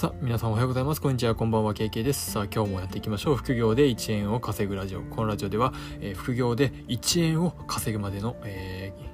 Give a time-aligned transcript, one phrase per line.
[0.00, 1.00] さあ、皆さんおはようございます。
[1.02, 2.30] こんにちは、こんばんは、KK です。
[2.30, 3.36] さあ、今日もやっていきましょう。
[3.36, 5.02] 副業で1円を稼ぐラジオ。
[5.02, 9.09] このラジオでは、えー、副業で1円を稼ぐまでの、えー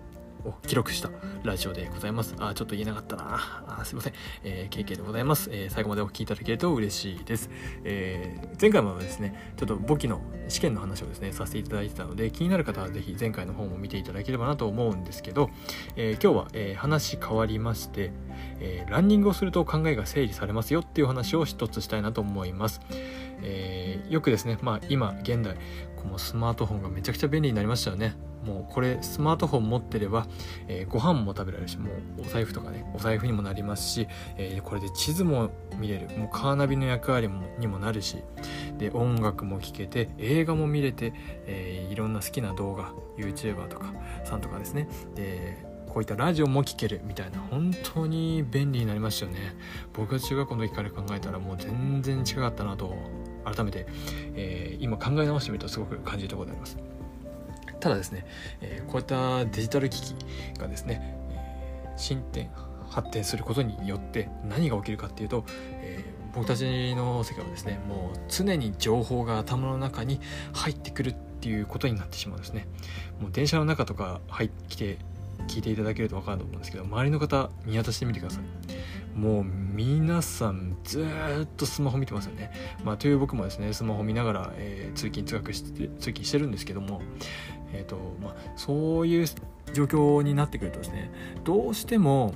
[0.47, 1.11] を記録した
[1.43, 2.35] ラジオでございます。
[2.39, 3.65] あ、ちょっと言えなかったな。
[3.67, 4.13] あすいません。
[4.45, 5.51] えー、KK でございます。
[5.53, 7.51] えー、最後までお聞きいただけると嬉しいです。
[7.85, 15.51] えー、前回もですね、ちょっと簿記の試験の話をですね、させていただいてたので、気になる方はぜひ前回の方も見ていただければなと思うんですけど、
[15.97, 18.13] えー、今日は、えー、話変わりまして、
[18.61, 22.81] えー、ランニングをすると考えが整理されますよっていう話を一つしたいなと思います。
[23.43, 23.76] え
[24.09, 25.57] よくですね、まあ今現代、
[25.97, 28.15] このスマートフォンがめちゃくちゃ便利になりましたよね。
[28.45, 30.29] もうこれスマートフォン持ってれば、
[30.69, 34.07] えー、ご飯も食べられるしもうお財布とかねお財布にもなりますし、
[34.37, 36.09] えー、これで地図も見れる。
[36.17, 38.19] もうカーナビの役割もにもなるし
[38.79, 41.13] で音楽も聴けて映画も見れて、
[41.47, 43.93] えー、いろんな好きな動画 YouTuber とか
[44.25, 44.89] さんとかですね。
[45.17, 49.57] でこういったラジオも聴けるみたいな本当に便利になりましたよね。
[49.95, 52.95] 僕が中学校の時から考えたらもう全然違かったなと
[53.55, 53.87] 改めて、
[54.35, 56.77] えー、今考え直してみるとすごく感じるところであります。
[57.79, 58.27] ただですね、
[58.61, 60.15] えー、こういったデジタル機器
[60.59, 62.51] がですね、えー、進展
[62.89, 65.45] 発展することによって何が起きるかっていうと、
[65.83, 70.21] えー、僕たちの世界はですねもう常に情報が頭の中に
[70.53, 72.67] 入ってくるっていうことになってしまうんですね。
[73.21, 74.99] もう電車の中とか入ってきて
[75.49, 78.66] 聞いていただけると分かると思うんですけど周りの方見渡してみてください。
[79.17, 81.01] もう皆さんず
[81.45, 82.53] っとスマホ見てますよね、
[82.85, 87.01] まあ、という僕もですねスマホ見ながら、えー、通勤通学して通勤してるんですけども
[87.73, 89.27] えーとまあ、そういう
[89.75, 91.11] 状況になってくるとですね
[91.45, 92.35] どうしても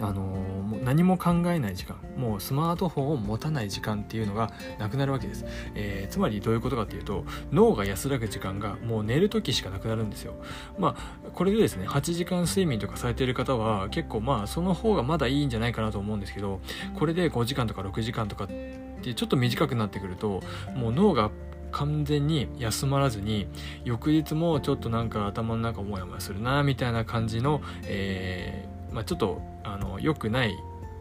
[0.00, 10.34] あのもう何も考えない時間もうスマートフォンを持たない時間っていうのがなくなるわけです、えー、つまりどういうことかっていうと脳が安らぐ時間がもう寝る時しかなくなるんですよ。
[10.78, 16.60] まあこれでですね8時間睡眠とかされている方は結構まあその方がまだいいんじゃないかなと思うんですけど
[16.94, 20.42] これで5時間とか6時間とかってちょっと短くなってくると
[20.74, 21.30] もう脳が
[21.72, 23.48] 完全に休まらずに
[23.84, 30.56] 翌日もちょっとなんか頭の中モヤモヤするなみたいな感じの、えー、まあ、ちょっとあの良くない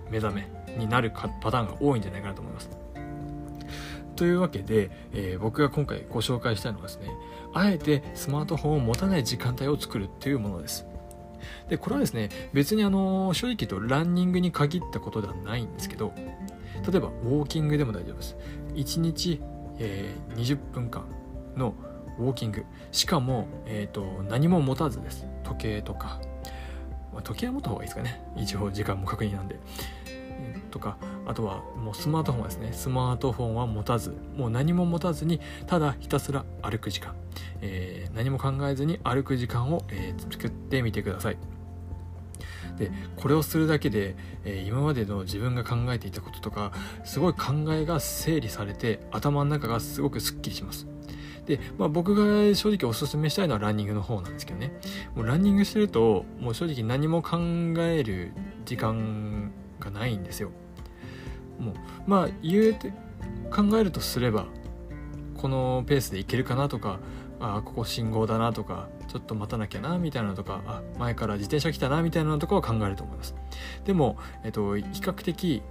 [0.09, 0.47] 目覚め
[0.77, 2.69] になるパターンが多いんじゃないかなと思います。
[4.15, 7.09] というわけで、えー、僕が今回ご紹介したいのはですね
[7.53, 10.85] あえてスマートフォンを持たない時間帯を作るっていうものです。
[11.69, 18.37] でこれはですね別にあの正直言うとランニングに限ったことではないんですけど例えばウォーキングでも大丈夫です
[18.75, 19.41] 1日
[19.81, 21.05] えー、20分間
[21.55, 21.73] の
[22.19, 26.21] ウォーキングしかも、えーと、何も持たずです時計とか、
[27.13, 28.21] まあ、時計は持った方がいいですかね。
[28.35, 29.59] 一応時間も確認なんで、
[30.07, 32.69] えー、とかあとはもうスマートフォンですね。
[32.73, 37.15] スマートフォンは持たずもう何も持たずにただひたすら歩く時間、
[37.61, 41.37] えー、何も考えずに歩く時間を、えー、作ってみてください。
[42.77, 46.71] でこれをするだけで、えー、今までの自分が考えていたこととか
[47.03, 50.87] すごい考えが整理されて頭の中がすごくすっきりします。
[51.45, 54.71] で、まあ、僕が正直おすすめしたいのはランニングの方なんですけどね。
[55.15, 57.37] もうランニングしてるともう正直何も考
[57.79, 58.31] える
[58.65, 60.51] 時間がないんですよ。
[61.59, 61.75] もう
[62.07, 62.91] まあ言うて
[63.51, 64.45] 考えるとすれば
[65.37, 66.99] このペースでいけるかなとか
[67.39, 73.35] あここ信号だなとかちょっと待たなきゃなみたいなのとかあ前から自転車来たなみたいなのとかは考えると思います。
[73.83, 75.63] でも、えっと、比較的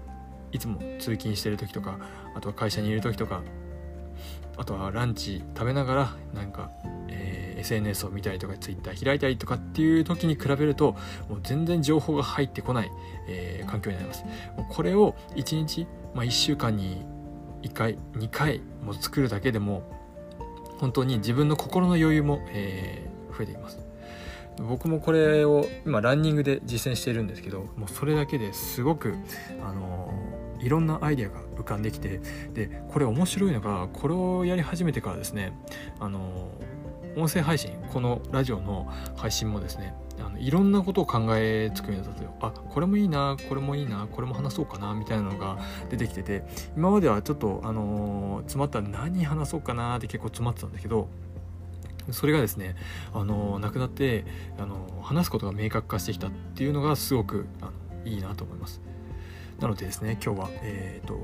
[0.52, 1.98] いつも通勤してる時とか
[2.34, 3.42] あとは会社にいる時とか
[4.60, 6.70] あとはランチ食べながらなんか、
[7.08, 10.96] えー、SNS を見たりとか Twitter 開いたりとかっていう時に比べると
[11.30, 12.90] もう全然情報が入ってこない、
[13.26, 14.22] えー、環境になります。
[14.68, 17.06] これを1日、まあ、1週間に
[17.62, 19.82] 1回2回も作るだけでも
[20.78, 23.78] 本当に自分の心の余裕も、えー、増えています。
[24.58, 29.14] 僕もこれを今ランニングで実践しているんですけどもうそれだけですごく
[29.64, 30.12] あの
[30.60, 32.20] いろんなアイデアが浮かんできて
[32.54, 35.52] でこれ面白いのがこれをやり始めてからですね
[35.98, 36.50] あの
[37.16, 42.34] 音声配信このラジオの配信もですねあのいろんなことを考えつくようになったんですよ。
[42.40, 45.58] あこれもいいなこれもいいなこれも話そうかなみたいなのが
[45.88, 46.44] 出てきてて
[46.76, 51.08] 今まではちょっとあの、詰まったら何話そうかなって結構詰まってたんだけど
[52.10, 52.76] それがですね
[53.12, 54.24] あの、なくなって
[54.58, 57.72] あの、話すことが明確化してきたっていうのがすごくあの
[58.04, 58.80] いいなと思います。
[59.60, 61.18] なのでですね今日はえっ、と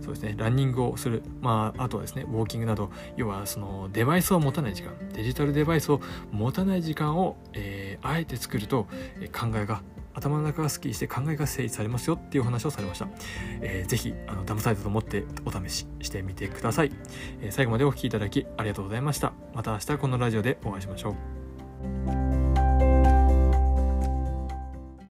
[0.00, 6.00] そうですねランニングをする、まあ、あとはですねウォーキングなど要はそのデバイスを持たない時間デジタルデバイスを
[6.30, 8.86] 持たない時間を、えー、あえて作ると、
[9.20, 9.82] えー、考えが
[10.14, 13.08] 頭の中がスッキリして考えが整理されますよっていう話をされました。
[13.60, 16.92] えー、ぜひ、あの、騙されたと思ってお試ししてみてください。
[17.40, 19.32] えー、最後までお聴きいただきありがとうございました。
[19.54, 21.16] また明日このラジオでお会いしましょ
[22.20, 22.23] う。